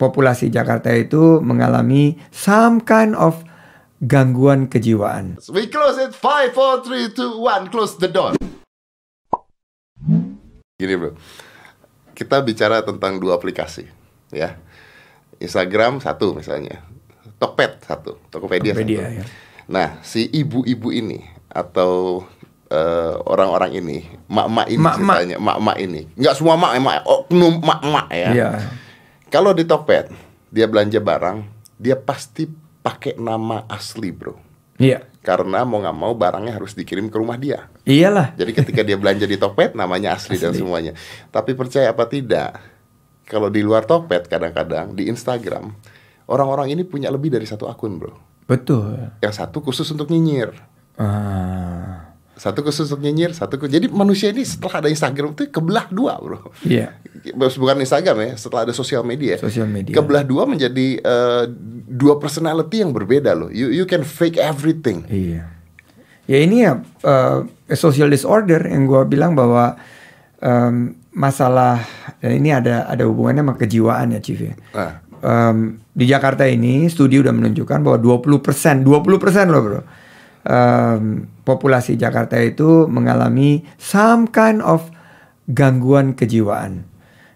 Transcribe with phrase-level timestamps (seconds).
[0.00, 3.44] populasi Jakarta itu mengalami some kind of
[4.00, 5.36] gangguan kejiwaan.
[5.52, 6.16] We close it.
[6.16, 8.32] 5, 4, 3, 2, 1 Close the door.
[10.80, 11.12] Gini bro.
[12.16, 13.84] Kita bicara tentang dua aplikasi
[14.32, 14.56] ya.
[15.36, 16.80] Instagram satu misalnya.
[17.36, 18.16] Tokped satu.
[18.28, 19.16] Tokopedia, Tokopedia, satu.
[19.20, 19.24] ya.
[19.68, 21.20] Nah si ibu-ibu ini
[21.50, 22.24] Atau
[22.68, 23.98] eh, orang-orang ini
[24.28, 25.16] Mak-mak ini Mak-mak.
[25.20, 25.36] ceritanya.
[25.40, 26.00] Mak-mak ini.
[26.16, 27.04] Nggak semua mak, mak.
[27.04, 28.30] Oknum mak-mak ya.
[28.32, 28.50] Iya.
[29.30, 30.10] Kalau di Tokped
[30.46, 31.38] Dia belanja barang
[31.74, 32.44] Dia pasti
[32.80, 34.36] pakai nama asli bro
[34.76, 35.04] Iya.
[35.20, 37.68] karena mau nggak mau barangnya harus dikirim ke rumah dia.
[37.84, 38.32] Iyalah.
[38.32, 40.64] Jadi ketika dia belanja di Tokped namanya asli, dan Asli.
[40.64, 40.96] semuanya.
[41.28, 42.56] Tapi percaya apa tidak,
[43.28, 45.76] kalau di luar Tokped kadang-kadang di Instagram
[46.24, 48.16] orang-orang ini punya lebih dari satu akun bro.
[48.48, 49.12] Betul.
[49.20, 50.56] Yang satu khusus untuk nyinyir,
[50.96, 52.16] Ah.
[52.34, 53.76] satu khusus untuk nyinyir, satu khusus.
[53.76, 56.40] Jadi manusia ini setelah ada Instagram itu kebelah dua bro.
[56.64, 56.96] Iya.
[57.36, 59.36] Bukan Instagram ya, setelah ada sosial media.
[59.36, 59.92] Sosial media.
[59.92, 61.44] Kebelah dua menjadi eh,
[61.88, 63.52] dua personality yang berbeda loh.
[63.52, 65.04] You you can fake everything.
[65.08, 65.50] Iya.
[66.30, 67.42] Ya ini ya uh,
[67.74, 69.74] social disorder yang gua bilang bahwa
[70.38, 71.82] em, masalah
[72.22, 74.54] dan ini ada ada hubungannya sama kejiwaan ya Chief ya.
[74.70, 79.80] Nah, Em, di Jakarta ini studi udah menunjukkan bahwa 20% 20% loh bro.
[80.48, 84.88] Em, populasi Jakarta itu mengalami some kind of
[85.52, 86.88] gangguan kejiwaan.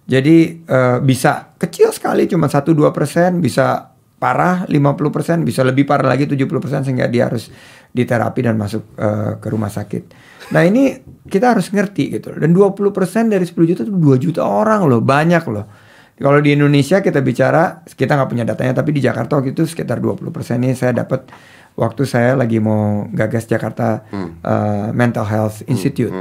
[0.04, 6.88] Jadi eh, bisa kecil sekali cuma 1-2% bisa parah 50% bisa lebih parah lagi 70%
[6.88, 7.48] sehingga dia harus
[7.92, 10.02] diterapi dan masuk eh, ke rumah sakit.
[10.52, 12.36] Nah ini kita harus ngerti gitu.
[12.36, 15.66] Dan 20% dari 10 juta itu 2 juta orang loh banyak loh.
[16.14, 19.98] Kalau di Indonesia kita bicara kita nggak punya datanya tapi di Jakarta waktu itu sekitar
[19.98, 20.30] 20%
[20.62, 21.26] ini saya dapat
[21.74, 26.12] waktu saya lagi mau gagas Jakarta eh, Mental Health Institute.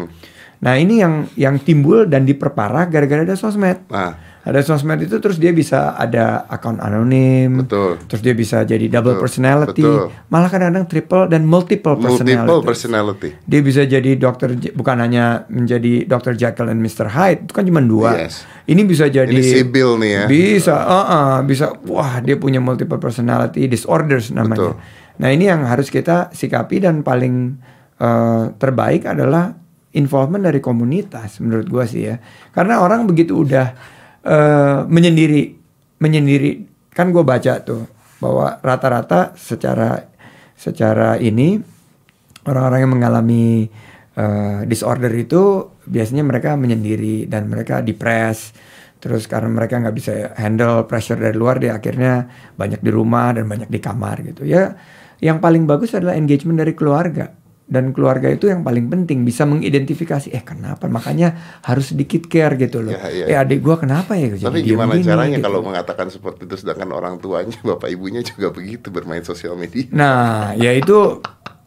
[0.63, 3.83] Nah ini yang yang timbul dan diperparah gara-gara ada sosmed.
[3.91, 7.95] nah Ada sosmed itu terus dia bisa ada akun anonim, betul.
[8.11, 10.11] terus dia bisa jadi double Betul, personality, betul.
[10.27, 12.43] malah kadang-kadang triple dan multiple personality.
[12.43, 13.29] Multiple personality.
[13.47, 17.07] Dia bisa jadi dokter bukan hanya menjadi dokter Jekyll dan Mr.
[17.07, 18.19] Hyde itu kan cuma dua.
[18.19, 18.43] Yes.
[18.67, 20.23] Ini bisa jadi Ini Sibyl nih ya.
[20.27, 21.79] Bisa, uh-uh, bisa.
[21.87, 24.75] Wah dia punya multiple personality disorders namanya.
[24.75, 25.23] Betul.
[25.23, 27.63] Nah ini yang harus kita sikapi dan paling
[27.95, 29.55] eh, terbaik adalah
[29.93, 32.17] involvement dari komunitas menurut gua sih ya.
[32.53, 33.67] Karena orang begitu udah
[34.25, 35.43] eh, menyendiri,
[36.01, 36.51] menyendiri
[36.93, 37.89] kan gue baca tuh
[38.21, 39.97] bahwa rata-rata secara
[40.53, 41.57] secara ini
[42.47, 43.45] orang-orang yang mengalami
[44.15, 48.55] eh, disorder itu biasanya mereka menyendiri dan mereka depres
[49.03, 52.23] terus karena mereka nggak bisa handle pressure dari luar dia akhirnya
[52.55, 54.47] banyak di rumah dan banyak di kamar gitu.
[54.47, 54.79] Ya
[55.19, 60.29] yang paling bagus adalah engagement dari keluarga dan keluarga itu yang paling penting bisa mengidentifikasi
[60.29, 63.25] eh kenapa makanya harus sedikit care gitu loh Ya, ya.
[63.25, 65.45] eh adik gua kenapa ya jadi Tapi diem gimana gini, caranya gitu.
[65.47, 69.87] kalau mengatakan seperti itu sedangkan orang tuanya, bapak ibunya juga begitu bermain sosial media.
[69.89, 71.23] Nah, ya itu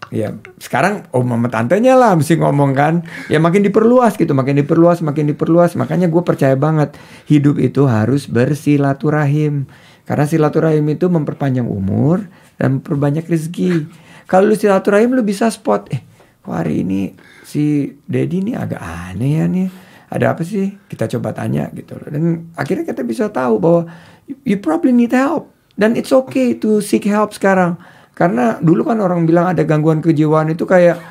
[0.06, 0.30] ya
[0.62, 2.94] sekarang om sama tantenya lah mesti ngomong kan.
[3.26, 5.74] Ya makin diperluas gitu, makin diperluas, makin diperluas.
[5.74, 9.66] Makanya gue percaya banget hidup itu harus bersilaturahim.
[10.04, 13.90] Karena silaturahim itu memperpanjang umur dan memperbanyak rezeki.
[14.26, 16.02] Kalau lu silaturahim lu bisa spot eh
[16.38, 17.62] kok hari ini si
[18.02, 19.68] Dedi ini agak aneh ya nih.
[20.06, 20.70] Ada apa sih?
[20.86, 22.06] Kita coba tanya gitu loh.
[22.06, 22.22] Dan
[22.54, 23.82] akhirnya kita bisa tahu bahwa
[24.24, 25.50] you, you probably need help.
[25.74, 27.74] Dan it's okay to seek help sekarang.
[28.12, 31.02] Karena dulu kan orang bilang ada gangguan kejiwaan itu kayak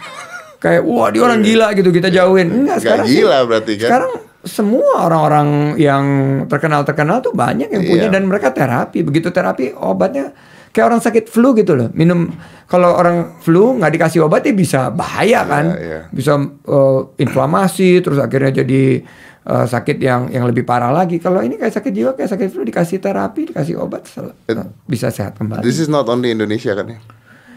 [0.58, 2.48] kayak wah dia orang gila gitu kita jauhin.
[2.64, 3.88] Enggak Gak sekarang gila berarti kan?
[3.88, 4.12] sekarang
[4.42, 6.06] semua orang-orang yang
[6.48, 8.14] terkenal-terkenal tuh banyak yang punya Iya.
[8.16, 9.04] dan mereka terapi.
[9.04, 10.32] Begitu terapi obatnya
[10.76, 11.88] kayak orang sakit flu gitu loh.
[11.96, 12.28] Minum
[12.68, 15.66] kalau orang flu nggak dikasih obat ya bisa bahaya kan.
[15.80, 16.00] iya.
[16.12, 19.00] Bisa eh, inflamasi terus akhirnya jadi
[19.48, 21.24] eh, sakit yang yang lebih parah lagi.
[21.24, 25.08] Kalau ini kayak sakit jiwa kayak sakit flu dikasih terapi, dikasih obat sel- eh, bisa
[25.08, 25.64] sehat kembali.
[25.64, 27.00] This is not only Indonesia kan ya?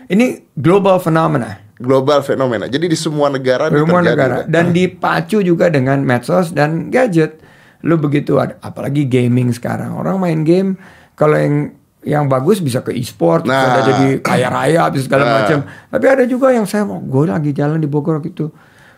[0.08, 1.58] Ini global phenomena.
[1.78, 2.66] Global fenomena.
[2.66, 4.50] Jadi di semua negara ini Semua negara kan?
[4.50, 7.42] dan dipacu juga dengan medsos dan gadget.
[7.86, 9.94] Lu begitu ada apalagi gaming sekarang.
[9.94, 10.74] Orang main game
[11.14, 13.74] kalau yang yang bagus bisa ke e-sport, Nah.
[13.74, 15.34] ada jadi kaya raya bisa segala Nah.
[15.40, 15.58] macam.
[15.66, 18.54] Tapi ada juga yang saya mau gue lagi jalan di Bogor gitu.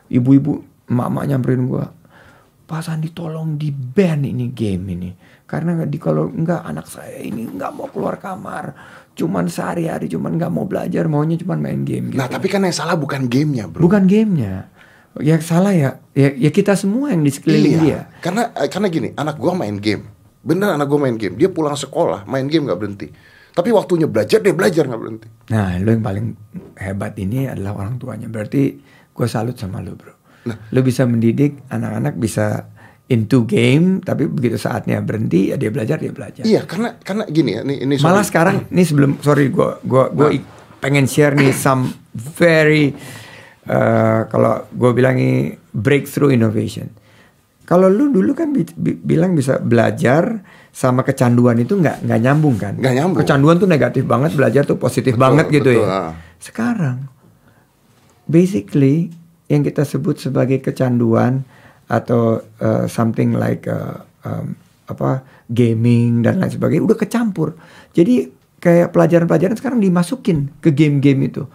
[0.06, 1.86] Ibu-ibu emak-emak nyamperin gua.
[2.66, 5.10] Pak Sandi tolong di ban ini game ini.
[5.42, 8.74] Karena di kalau enggak anak saya ini nggak mau keluar kamar.
[9.12, 12.18] Cuman sehari-hari cuman nggak mau belajar, maunya cuman main game gitu.
[12.18, 13.82] Nah tapi kan yang salah bukan gamenya bro.
[13.82, 14.70] Bukan gamenya.
[15.18, 15.98] Ya salah ya.
[16.14, 17.82] Ya, ya kita semua yang di sekeliling Iya.
[17.82, 18.00] dia.
[18.22, 20.06] Karena eh, karena gini, anak gua main game.
[20.40, 21.36] Bener anak gua main game.
[21.36, 23.08] Dia pulang sekolah main game nggak berhenti.
[23.50, 25.28] Tapi waktunya belajar dia belajar nggak berhenti.
[25.50, 26.26] Nah, lo yang paling
[26.76, 28.24] hebat ini adalah orang tuanya.
[28.24, 28.78] Berarti
[29.10, 30.14] gue salut sama lo, bro.
[30.70, 32.70] Lo bisa mendidik anak-anak bisa
[33.10, 36.46] into game tapi begitu saatnya berhenti ya dia belajar dia belajar.
[36.46, 38.28] Iya, karena karena gini ya, ini ini Malah sorry.
[38.30, 40.46] sekarang ini sebelum sorry gua gua gua i-
[40.78, 42.94] pengen share nih some very
[43.66, 46.86] uh, kalau gua bilang ini breakthrough innovation.
[47.70, 50.42] Kalau lu dulu kan bi- bi- bilang bisa belajar
[50.74, 52.74] sama kecanduan itu nggak nggak nyambung kan?
[52.74, 53.18] Nggak nyambung.
[53.22, 56.10] Kecanduan tuh negatif banget, belajar tuh positif Betul, banget gitu betul, ya.
[56.10, 56.10] ah.
[56.42, 57.06] Sekarang
[58.26, 59.14] basically
[59.46, 61.46] yang kita sebut sebagai kecanduan
[61.86, 64.58] atau uh, something like uh, um,
[64.90, 67.54] apa gaming dan lain sebagainya udah kecampur.
[67.94, 71.46] Jadi kayak pelajaran-pelajaran sekarang dimasukin ke game-game itu.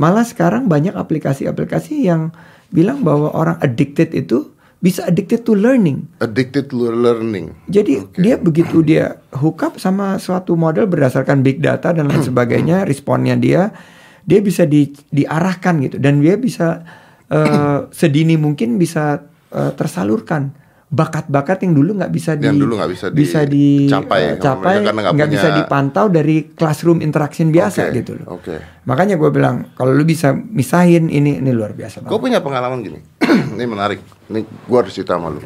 [0.00, 2.32] Malah sekarang banyak aplikasi-aplikasi yang
[2.72, 6.06] bilang bahwa orang addicted itu bisa addicted to learning.
[6.22, 7.50] addicted to learning.
[7.66, 12.86] Jadi dia begitu dia hook up sama suatu model berdasarkan big data dan lain sebagainya,
[12.86, 13.74] responnya dia,
[14.22, 16.86] dia bisa di, diarahkan gitu dan dia bisa
[17.26, 20.54] eh, sedini mungkin bisa eh, tersalurkan
[20.88, 23.38] bakat-bakat yang dulu nggak bisa di Yang dulu nggak bisa di- bisa
[23.86, 28.40] capai ya, eh, capai, karena nggak bisa dipantau dari classroom interaction biasa Oke, gitu loh.
[28.40, 28.56] oke.
[28.84, 32.08] Makanya gue bilang kalau lu bisa misahin ini ini luar biasa banget.
[32.08, 32.98] Gue punya pengalaman gini.
[33.54, 34.00] ini menarik.
[34.26, 35.44] Ini gue harus cerita sama lu.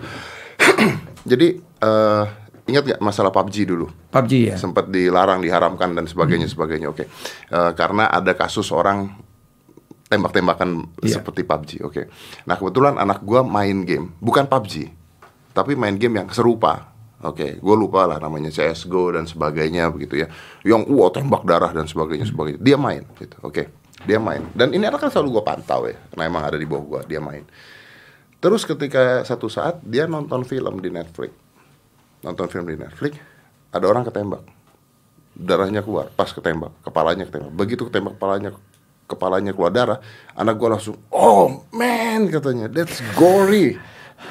[1.31, 2.25] Jadi eh,
[2.63, 3.91] ingat gak masalah PUBG dulu?
[4.15, 4.55] PUBG ya.
[4.55, 6.87] Sempat dilarang, diharamkan dan sebagainya sebagainya.
[6.87, 7.11] Oke.
[7.49, 9.11] Eh, karena ada kasus orang
[10.07, 11.19] tembak-tembakan Iya.
[11.19, 11.71] seperti PUBG.
[11.83, 12.07] Oke.
[12.45, 14.93] Nah kebetulan anak gua main game, bukan PUBG,
[15.53, 16.93] tapi main game yang serupa.
[17.23, 20.29] Oke, gue lupa lah namanya CS:GO dan sebagainya begitu ya.
[20.67, 22.59] Yang wah tembak darah dan sebagainya sebagainya.
[22.59, 23.39] Dia main gitu.
[23.47, 23.71] Oke.
[24.03, 24.43] Dia main.
[24.51, 25.95] Dan ini kan selalu gue pantau ya.
[26.11, 27.47] Karena emang ada di bawah gua, dia main.
[28.43, 31.31] Terus ketika satu saat dia nonton film di Netflix.
[32.27, 33.15] Nonton film di Netflix,
[33.71, 34.43] ada orang ketembak.
[35.33, 37.55] Darahnya keluar pas ketembak, kepalanya ketembak.
[37.55, 38.51] Begitu ketembak kepalanya
[39.07, 39.99] kepalanya keluar darah,
[40.35, 42.67] anak gua langsung, "Oh, man," katanya.
[42.67, 43.79] "That's gory."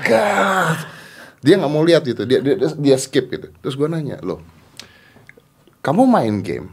[0.03, 1.00] God.
[1.41, 2.23] Dia nggak mau lihat gitu.
[2.23, 3.49] Dia, dia dia skip gitu.
[3.61, 4.41] Terus gua nanya, "Loh,
[5.81, 6.69] kamu main game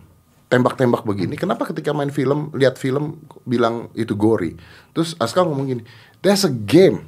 [0.48, 4.56] tembak-tembak begini kenapa ketika main film lihat film bilang itu gory?
[4.96, 5.82] Terus Aska ngomong gini
[6.24, 7.04] there's a game.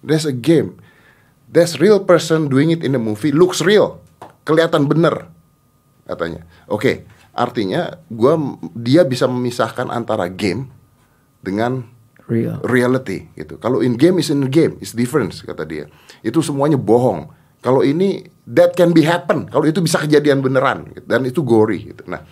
[0.00, 0.80] There's a game.
[1.44, 3.32] There's real person doing it in the movie.
[3.32, 4.00] Looks real.
[4.48, 5.28] Kelihatan bener
[6.08, 6.48] katanya.
[6.68, 8.36] Oke artinya gua
[8.76, 10.68] dia bisa memisahkan antara game
[11.40, 11.88] dengan
[12.30, 12.62] Real.
[12.62, 13.58] reality gitu.
[13.58, 15.90] Kalau in game is in game, is different kata dia.
[16.22, 17.26] Itu semuanya bohong.
[17.60, 19.50] Kalau ini that can be happen.
[19.50, 21.04] Kalau itu bisa kejadian beneran gitu.
[21.10, 22.06] dan itu gory gitu.
[22.08, 22.22] Nah,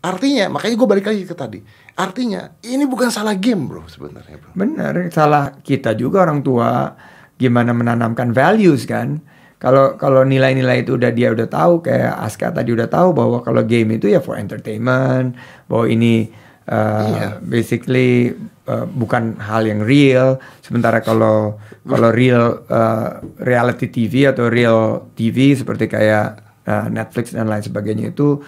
[0.00, 1.58] artinya makanya gue balik lagi ke tadi.
[1.98, 4.54] Artinya ini bukan salah game, Bro, sebenarnya, Bro.
[4.54, 6.94] Benar, salah kita juga orang tua
[7.36, 9.20] gimana menanamkan values kan.
[9.56, 13.64] Kalau kalau nilai-nilai itu udah dia udah tahu kayak Aska tadi udah tahu bahwa kalau
[13.64, 15.32] game itu ya for entertainment,
[15.64, 16.28] bahwa ini
[16.66, 17.28] uh, Iya.
[17.42, 18.34] basically
[18.66, 20.38] uh, bukan hal yang real.
[20.60, 26.26] Sementara kalau kalau real uh, reality TV atau real TV seperti kayak
[26.66, 28.42] uh, Netflix dan lain sebagainya itu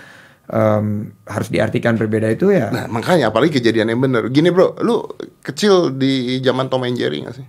[0.50, 0.86] um,
[1.24, 2.72] harus diartikan berbeda itu ya.
[2.72, 4.26] Nah, makanya apalagi kejadian yang bener.
[4.28, 5.04] Gini, Bro, lu
[5.40, 7.46] kecil di zaman Tom and Jerry gak sih?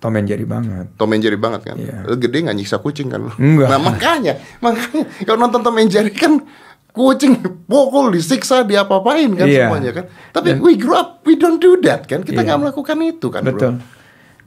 [0.00, 0.96] Tom and Jerry banget.
[0.96, 1.76] Tom and Jerry banget kan.
[1.76, 2.08] Iya.
[2.08, 3.32] Lu gede gak nyiksa kucing kan lu?
[3.36, 3.68] Enggak.
[3.68, 4.32] Nah makanya,
[4.64, 6.40] makanya kalau nonton Tom and Jerry kan
[6.90, 7.38] kucing
[7.70, 9.70] pukul, disiksa, diapa-apain kan Iya.
[9.70, 10.04] semuanya kan.
[10.34, 12.26] Tapi we grew up, we don't do that kan.
[12.26, 12.62] Kita nggak Iya.
[12.66, 13.78] melakukan itu kan Betul.
[13.78, 13.98] bro.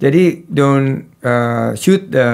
[0.04, 2.28] Jadi don't uh, shoot the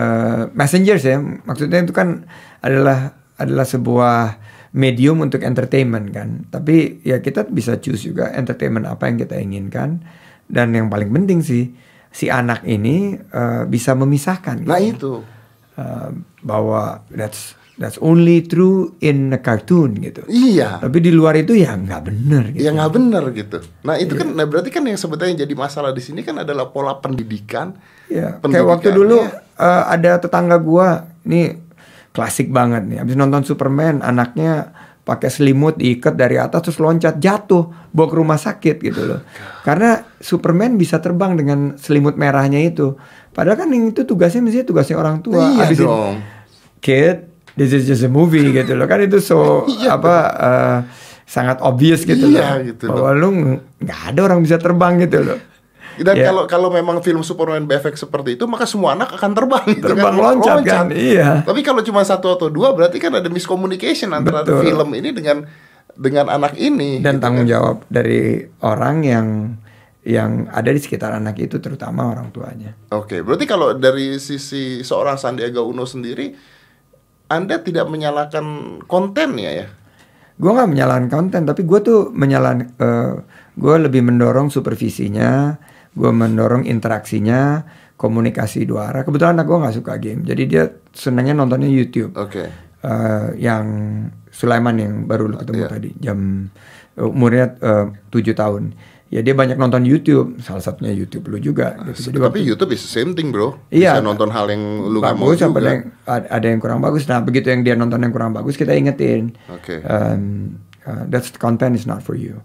[0.57, 1.21] messengers ya.
[1.21, 2.25] Maksudnya itu kan
[2.65, 4.41] adalah adalah sebuah
[4.73, 6.49] medium untuk entertainment kan.
[6.49, 10.01] Tapi ya kita bisa choose juga entertainment apa yang kita inginkan.
[10.49, 11.69] Dan yang paling penting sih
[12.09, 14.65] si anak ini uh, bisa memisahkan.
[14.65, 14.89] Nah gitu.
[14.97, 15.13] itu.
[15.77, 16.09] Uh,
[16.41, 20.27] bahwa that's that's only true in a cartoon gitu.
[20.27, 20.83] Iya.
[20.83, 22.61] Tapi di luar itu ya nggak bener gitu.
[22.67, 23.57] Ya nggak bener gitu.
[23.87, 24.21] Nah itu Iya.
[24.21, 27.79] kan, nah berarti kan yang sebetulnya jadi masalah di sini kan adalah pola pendidikan.
[28.11, 29.23] Ya, kayak waktu dulu
[29.59, 31.55] eh, ada tetangga gua, ini
[32.11, 32.99] klasik banget nih.
[32.99, 34.75] Habis nonton Superman, anaknya
[35.07, 39.21] pakai selimut diikat dari atas terus loncat jatuh, bawa ke rumah sakit gitu loh.
[39.63, 42.93] Karena Superman bisa terbang dengan selimut merahnya itu.
[43.33, 45.49] Padahal kan yang itu tugasnya mestinya tugasnya orang tua.
[45.49, 46.15] Iya Habis itu, dong.
[46.81, 47.28] Kid,
[47.59, 48.87] this is just a movie gitu loh.
[48.87, 50.77] Kan itu so Iya apa eh,
[51.23, 52.65] sangat obvious gitu Iya, loh.
[52.65, 53.27] gitu Bahwa lu
[53.77, 55.39] nggak ada orang bisa terbang gitu loh.
[55.99, 56.31] Dan Ya.
[56.31, 59.65] kalau kalau memang film Superman BFX seperti itu, maka semua anak akan terbang.
[59.69, 61.43] gitu Terbang kan, loncat kan, iya.
[61.43, 64.63] Tapi kalau cuma satu atau dua, berarti kan ada miscommunication antara Betul.
[64.63, 65.43] film ini dengan
[65.91, 67.03] dengan anak ini.
[67.03, 67.51] dan gitu tanggung kan.
[67.51, 68.21] jawab dari
[68.63, 69.27] orang yang
[69.99, 72.71] yang ada di sekitar anak itu terutama orang tuanya.
[72.89, 76.31] Oke, berarti kalau dari sisi seorang Sandiaga Uno sendiri,
[77.29, 78.45] Anda tidak menyalahkan
[78.89, 79.67] kontennya ya?
[80.39, 82.73] Gue nggak menyalahkan konten, tapi gue tuh menyalahkan,
[83.59, 85.53] gue lebih mendorong supervisinya,
[85.93, 87.67] gue mendorong interaksinya,
[87.99, 89.01] komunikasi dua arah.
[89.03, 90.63] Kebetulan anak gue nggak suka game, jadi dia
[90.95, 92.15] senangnya nontonnya YouTube.
[92.15, 92.47] Oke.
[92.79, 93.67] Eh, yang
[94.31, 95.67] Sulaiman yang baru lu ketemu Iya.
[95.67, 96.47] tadi jam
[96.95, 98.71] umurnya eh, tujuh tahun.
[99.09, 101.73] Ya dia banyak nonton YouTube, salah satunya YouTube lu juga.
[101.83, 102.07] Gitu.
[102.07, 103.57] Jadi Tapi waktu- YouTube is the same thing, bro.
[103.67, 103.97] Iya.
[103.97, 105.69] Bisa nonton hal yang lu nggak mau bagus apa ada juga.
[105.71, 107.03] yang, ad- ada yang kurang bagus.
[107.03, 109.33] Nah begitu yang dia nonton yang kurang bagus kita ingetin.
[109.47, 109.81] Oke.
[109.81, 112.37] Um, uh, that's the content is not for you.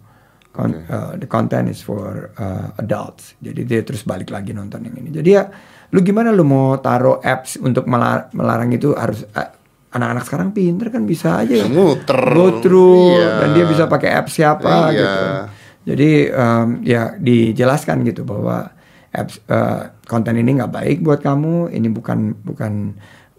[0.50, 3.36] Con- uh, the content is for uh, adults.
[3.38, 5.10] Jadi dia terus balik lagi nonton yang ini.
[5.10, 5.44] Jadi ya,
[5.90, 9.50] lu gimana lu mau taruh apps untuk melar- melarang itu harus uh,
[9.90, 12.18] anak-anak sekarang pinter kan bisa aja Muter.
[12.30, 13.30] go through Iya.
[13.36, 14.96] dan dia bisa pakai app siapa Iya.
[14.96, 15.26] gitu.
[15.84, 18.72] Jadi um, ya dijelaskan gitu bahwa
[19.12, 21.70] apps uh, konten ini nggak baik buat kamu.
[21.70, 22.72] Ini bukan bukan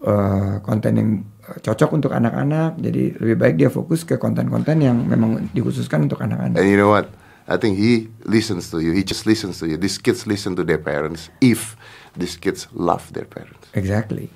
[0.06, 1.10] uh, konten yang
[1.46, 2.78] cocok untuk anak-anak.
[2.82, 6.58] Jadi lebih baik dia fokus ke konten-konten yang memang dikhususkan untuk anak-anak.
[6.58, 7.10] And you know what?
[7.46, 8.90] I think he listens to you.
[8.98, 9.78] He just listens to you.
[9.78, 11.78] These kids listen to their parents if
[12.18, 13.70] these kids love their parents.
[13.78, 14.34] Exactly,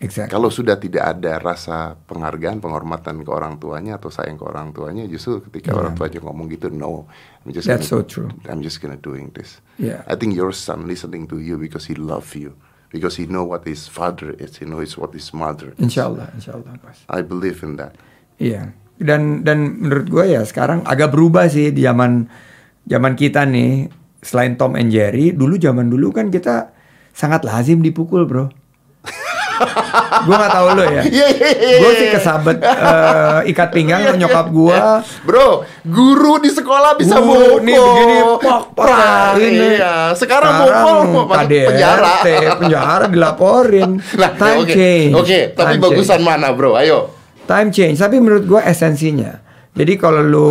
[0.00, 0.32] exactly.
[0.32, 5.04] Kalau sudah tidak ada rasa penghargaan, penghormatan ke orang tuanya atau sayang ke orang tuanya,
[5.06, 7.06] justru ketika orang tuanya ngomong gitu, no,
[7.44, 8.28] I'm just That's gonna, so true.
[8.48, 9.60] I'm just gonna doing this.
[9.78, 10.02] Yeah.
[10.08, 12.56] I think your son listening to you because he love you,
[12.90, 15.76] because he know what his father is, he knows what his mother.
[15.76, 15.92] Is.
[15.92, 17.04] Insya Allah, insya Allah, Mas.
[17.06, 17.94] I believe in that.
[18.40, 18.72] Iya.
[19.00, 22.28] Dan dan menurut gue ya sekarang agak berubah sih di zaman
[22.84, 23.88] zaman kita nih.
[24.20, 26.76] Selain Tom and Jerry, dulu zaman dulu kan kita
[27.16, 28.52] sangat lazim dipukul, bro.
[30.20, 31.02] Gue nggak tahu lo ya.
[31.02, 34.76] Iya, iya, iya, Gue sih kesabet eh, ikat pinggang sama nyokap gue.
[35.22, 35.48] Bro,
[35.82, 37.60] guru di sekolah bisa mukul.
[37.60, 39.76] nih begini, pok, pok, Pra, ini.
[39.76, 40.12] iya.
[40.12, 40.64] Sekarang,
[41.26, 42.14] KDRT, penjara.
[42.56, 43.90] penjara dilaporin.
[44.20, 44.72] Nah, Time oke.
[44.72, 45.14] change.
[45.14, 46.74] Oke, tapi Time bagusan mana, Bro?
[46.74, 47.16] Ayo.
[47.42, 50.50] time change tapi menurut gua esensinya jadi kalau lu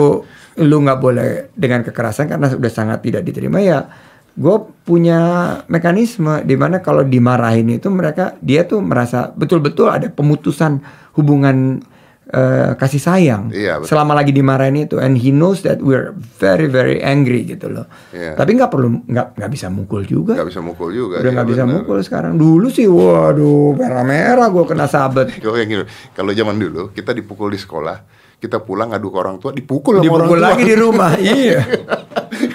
[0.60, 3.88] lu nggak boleh dengan kekerasan karena sudah sangat tidak diterima ya
[4.32, 5.20] gue punya
[5.66, 10.80] mekanisme di mana kalau dimarahin itu mereka dia tuh merasa betul-betul ada pemutusan
[11.14, 11.82] hubungan
[12.26, 13.90] eh, kasih sayang Iya, betul.
[13.90, 18.34] selama lagi dimarahin itu and he knows that we're very very angry gitu loh Iya.
[18.34, 21.20] tapi nggak perlu nggak nggak bisa mukul juga Gak bisa mukul juga.
[21.20, 21.74] udah iya, nggak bisa benar.
[21.82, 25.36] mukul sekarang dulu sih waduh merah-merah gue kena sabet
[26.16, 27.98] kalau zaman dulu kita dipukul di sekolah,
[28.38, 30.48] kita pulang ngadu ke orang tua, dipukul sama orang dipukul tua.
[30.48, 31.60] lagi di rumah iya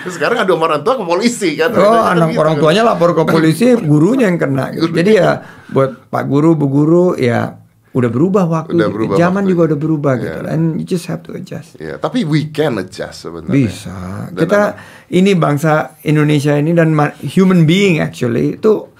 [0.14, 1.70] Sekarang sama orang tua ke polisi kan.
[1.72, 2.62] Oh, anak gitu orang kan.
[2.62, 4.70] tuanya lapor ke polisi, gurunya yang kena.
[4.70, 4.88] gitu.
[4.88, 7.56] Jadi ya buat Pak Guru, Bu Guru ya
[7.94, 8.74] udah berubah waktu.
[8.74, 9.50] Udah berubah Zaman waktu.
[9.50, 10.22] juga udah berubah Iya.
[10.22, 10.38] gitu.
[10.50, 11.78] And you just have to adjust.
[11.78, 13.54] Iya, tapi we can adjust sebenarnya.
[13.54, 13.94] Bisa.
[14.28, 14.60] Dan Kita
[15.08, 18.90] ini bangsa Indonesia ini dan ma- human being actually itu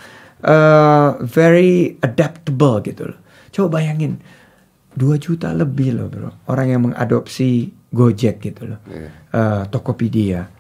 [0.41, 3.19] uh, very adaptable gitu loh.
[3.51, 4.23] Coba bayangin
[4.95, 8.79] 2 juta lebih loh bro orang yang mengadopsi Gojek gitu loh.
[8.87, 9.11] Iya.
[9.31, 10.54] Eh, Tokopedia.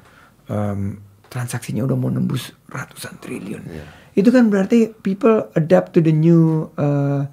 [0.48, 1.00] Em,
[1.34, 3.62] transaksinya udah mau nembus ratusan triliun.
[3.66, 3.84] Iya.
[4.14, 7.26] Itu kan berarti people adapt to the new uh,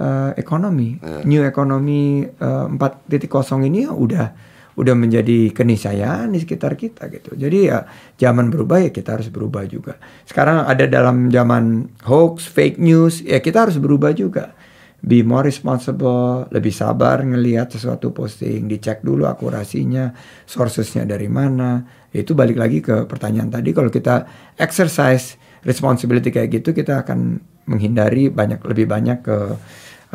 [0.00, 0.96] uh, economy.
[1.04, 1.20] Iya.
[1.28, 4.26] New economy uh, 4.0 ini ya udah
[4.74, 7.38] udah menjadi keniscayaan di sekitar kita gitu.
[7.38, 7.86] Jadi ya
[8.18, 10.00] zaman berubah ya kita harus berubah juga.
[10.26, 14.56] Sekarang ada dalam zaman hoax, fake news, ya kita harus berubah juga.
[15.04, 20.16] Be more responsible, lebih sabar ngelihat sesuatu posting, dicek dulu akurasinya,
[20.48, 21.84] sourcesnya dari mana.
[22.14, 25.34] Itu balik lagi ke pertanyaan tadi kalau kita exercise
[25.66, 29.36] responsibility kayak gitu kita akan menghindari banyak lebih banyak ke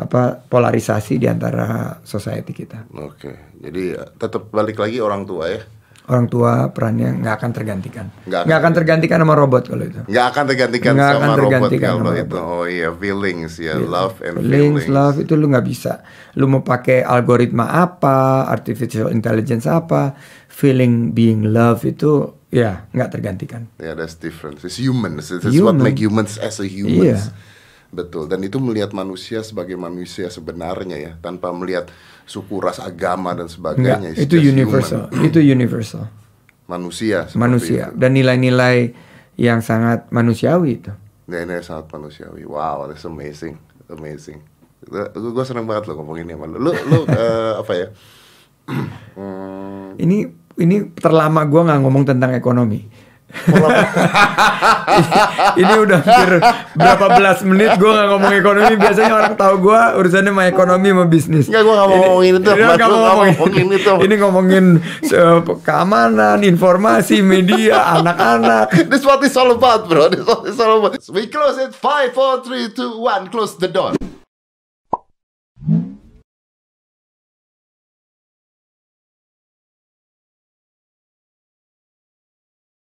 [0.00, 2.88] apa polarisasi di antara society kita.
[2.96, 5.60] Oke, jadi ya, tetap balik lagi orang tua ya.
[6.10, 8.10] Orang tua perannya nggak akan tergantikan.
[8.26, 10.00] Nggak akan akan tergantikan sama robot kalau itu.
[10.10, 12.36] Nggak akan tergantikan Nggak sama akan robot tergantikan kalau sama itu.
[12.42, 14.90] Oh iya, feelings ya, love and Feelings, feelings.
[14.90, 16.02] love itu lu nggak bisa.
[16.34, 20.18] Lu mau pakai algoritma apa, artificial intelligence apa,
[20.50, 23.70] feeling being love itu ya nggak tergantikan.
[23.78, 24.58] Yeah, that's different.
[24.66, 25.30] It's humans.
[25.30, 25.78] It's what Human.
[25.78, 27.30] make humans as a humans.
[27.30, 27.48] Iya.
[27.90, 28.30] Betul.
[28.30, 31.90] Dan itu melihat manusia sebagai manusia sebenarnya ya, tanpa melihat
[32.22, 34.14] suku, ras, agama dan sebagainya.
[34.14, 35.10] It's itu universal.
[35.10, 35.26] human.
[35.26, 36.06] Itu universal.
[36.70, 37.26] Manusia.
[37.34, 37.98] Manusia itu.
[37.98, 38.94] dan nilai-nilai
[39.34, 40.92] yang sangat manusiawi itu.
[41.26, 42.46] Ini sangat manusiawi.
[42.46, 43.58] Wow, that's amazing,
[43.90, 44.38] amazing.
[44.86, 46.58] Gue gue seneng banget lo ngomongin ini sama lo.
[46.62, 47.86] Lo, lo eh, apa ya?
[49.18, 50.16] Hmm, Ini
[50.60, 52.86] ini terlama gua nggak ngomong tentang ekonomi.
[55.56, 56.30] Ini udah hampir
[56.74, 58.74] berapa belas menit gua nggak ngomong ekonomi.
[58.76, 61.46] Biasanya orang tahu gua urusannya sama ekonomi sama bisnis.
[61.48, 62.50] Enggak, gua nggak mau Ini- ngomongin itu.
[62.50, 63.34] ini lu mau ngomongin.
[63.36, 63.92] ngomongin itu.
[64.00, 64.64] Ini ngomongin
[65.04, 68.66] eh, keamanan, informasi, media, anak-anak.
[68.86, 70.08] This what it's all about, bro.
[70.08, 71.00] This what it's all about.
[71.08, 71.72] We close it.
[71.74, 73.28] Five, four, three, two, one.
[73.28, 73.94] Close the door.